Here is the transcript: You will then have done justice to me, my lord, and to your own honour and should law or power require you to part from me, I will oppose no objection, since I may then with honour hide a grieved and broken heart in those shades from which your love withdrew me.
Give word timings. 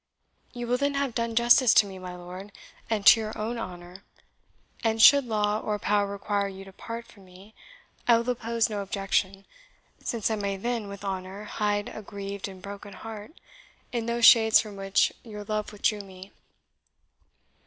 You 0.51 0.65
will 0.65 0.77
then 0.79 0.95
have 0.95 1.13
done 1.13 1.35
justice 1.35 1.75
to 1.75 1.85
me, 1.85 1.99
my 1.99 2.15
lord, 2.15 2.51
and 2.89 3.05
to 3.05 3.19
your 3.19 3.37
own 3.37 3.59
honour 3.59 4.03
and 4.83 4.99
should 4.99 5.25
law 5.25 5.59
or 5.59 5.77
power 5.77 6.07
require 6.07 6.47
you 6.47 6.65
to 6.65 6.73
part 6.73 7.05
from 7.05 7.25
me, 7.25 7.53
I 8.07 8.17
will 8.17 8.27
oppose 8.27 8.67
no 8.67 8.81
objection, 8.81 9.45
since 10.03 10.31
I 10.31 10.37
may 10.37 10.57
then 10.57 10.87
with 10.87 11.05
honour 11.05 11.43
hide 11.43 11.87
a 11.89 12.01
grieved 12.01 12.47
and 12.47 12.63
broken 12.63 12.93
heart 12.93 13.39
in 13.91 14.07
those 14.07 14.25
shades 14.25 14.59
from 14.59 14.75
which 14.75 15.13
your 15.23 15.43
love 15.43 15.71
withdrew 15.71 16.01
me. 16.01 16.31